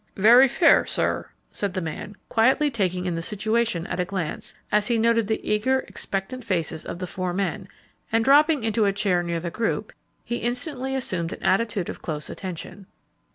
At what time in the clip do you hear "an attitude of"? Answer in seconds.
11.33-12.01